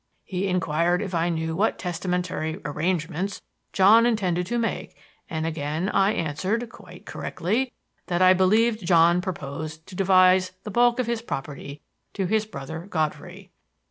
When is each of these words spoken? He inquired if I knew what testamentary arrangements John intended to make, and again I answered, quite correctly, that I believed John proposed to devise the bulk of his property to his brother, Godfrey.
He 0.23 0.47
inquired 0.47 0.99
if 1.03 1.13
I 1.13 1.29
knew 1.29 1.55
what 1.55 1.77
testamentary 1.77 2.59
arrangements 2.65 3.43
John 3.71 4.07
intended 4.07 4.47
to 4.47 4.57
make, 4.57 4.97
and 5.29 5.45
again 5.45 5.89
I 5.89 6.11
answered, 6.13 6.67
quite 6.71 7.05
correctly, 7.05 7.71
that 8.07 8.19
I 8.19 8.33
believed 8.33 8.83
John 8.83 9.21
proposed 9.21 9.85
to 9.85 9.95
devise 9.95 10.53
the 10.63 10.71
bulk 10.71 10.97
of 10.97 11.05
his 11.05 11.21
property 11.21 11.83
to 12.15 12.25
his 12.25 12.47
brother, 12.47 12.87
Godfrey. 12.87 13.51